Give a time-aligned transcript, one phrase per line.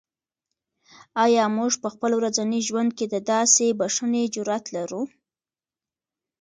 [1.23, 5.01] آیا موږ په خپل ورځني ژوند کې د داسې بښنې جرات لرو؟